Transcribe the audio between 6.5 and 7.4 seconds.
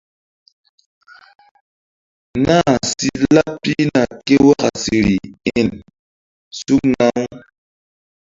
sukna-aw.